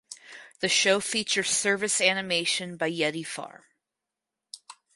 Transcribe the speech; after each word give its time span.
The 0.61 0.67
show 0.67 0.99
features 0.99 1.51
service 1.51 2.01
animation 2.01 2.75
by 2.75 2.89
Yeti 2.89 3.23
Farm. 3.23 3.63